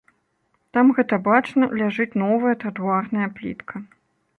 Там 0.77 0.85
гэта 1.01 1.21
бачна, 1.29 1.69
ляжыць 1.83 2.11
новая 2.25 2.57
тратуарная 2.65 3.33
плітка. 3.39 3.75